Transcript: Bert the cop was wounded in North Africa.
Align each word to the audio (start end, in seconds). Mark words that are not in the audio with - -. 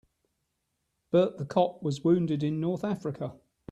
Bert 1.11 1.37
the 1.37 1.45
cop 1.45 1.83
was 1.83 2.03
wounded 2.03 2.41
in 2.41 2.59
North 2.59 2.83
Africa. 2.83 3.35